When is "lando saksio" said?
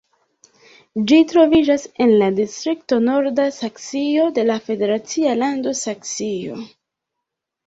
5.45-6.59